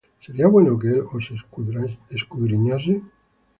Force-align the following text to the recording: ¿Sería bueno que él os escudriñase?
¿Sería 0.19 0.47
bueno 0.47 0.79
que 0.79 0.87
él 0.95 1.01
os 1.15 1.23
escudriñase? 2.17 2.93